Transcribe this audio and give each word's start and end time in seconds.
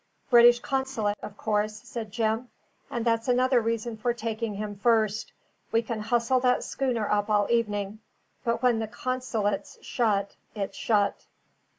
"British 0.31 0.57
consulate, 0.59 1.15
of 1.21 1.37
course," 1.37 1.75
said 1.83 2.11
Jim. 2.11 2.49
"And 2.89 3.05
that's 3.05 3.27
another 3.27 3.61
reason 3.61 3.97
for 3.97 4.15
taking 4.15 4.55
him 4.55 4.75
first. 4.75 5.31
We 5.71 5.83
can 5.83 5.99
hustle 5.99 6.39
that 6.39 6.63
schooner 6.63 7.07
up 7.07 7.29
all 7.29 7.45
evening; 7.51 7.99
but 8.43 8.63
when 8.63 8.79
the 8.79 8.87
consulate's 8.87 9.77
shut, 9.83 10.37
it's 10.55 10.75
shut." 10.75 11.27